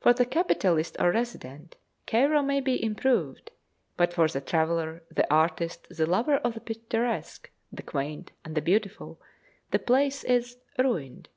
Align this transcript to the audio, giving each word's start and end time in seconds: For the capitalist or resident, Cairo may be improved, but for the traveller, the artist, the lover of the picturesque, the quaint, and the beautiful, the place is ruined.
For 0.00 0.12
the 0.12 0.26
capitalist 0.26 0.96
or 0.98 1.12
resident, 1.12 1.76
Cairo 2.08 2.42
may 2.42 2.60
be 2.60 2.82
improved, 2.82 3.52
but 3.96 4.12
for 4.12 4.26
the 4.26 4.40
traveller, 4.40 5.04
the 5.08 5.24
artist, 5.32 5.86
the 5.88 6.04
lover 6.04 6.38
of 6.38 6.54
the 6.54 6.60
picturesque, 6.60 7.48
the 7.70 7.82
quaint, 7.84 8.32
and 8.44 8.56
the 8.56 8.60
beautiful, 8.60 9.20
the 9.70 9.78
place 9.78 10.24
is 10.24 10.56
ruined. 10.80 11.28